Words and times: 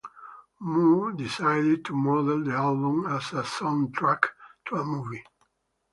Moore 0.61 1.11
decided 1.11 1.85
to 1.85 1.93
model 1.93 2.43
the 2.43 2.51
album 2.55 3.05
as 3.05 3.33
a 3.33 3.43
soundtrack 3.43 4.29
to 4.65 4.77
a 4.77 4.83
movie. 4.83 5.23